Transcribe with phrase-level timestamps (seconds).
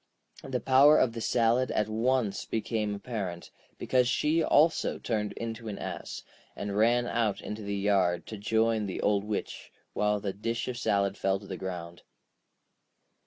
[0.43, 5.77] The power of the salad at once became apparent, because she also turned into an
[5.77, 6.23] ass,
[6.55, 10.79] and ran out into the yard to join the Old Witch, while the dish of
[10.79, 12.01] salad fell to the ground.